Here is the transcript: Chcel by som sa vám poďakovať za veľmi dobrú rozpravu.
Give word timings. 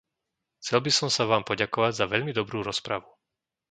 Chcel 0.61 0.79
by 0.85 0.89
som 0.99 1.09
sa 1.17 1.23
vám 1.31 1.43
poďakovať 1.49 1.93
za 2.01 2.05
veľmi 2.13 2.33
dobrú 2.39 2.59
rozpravu. 2.69 3.05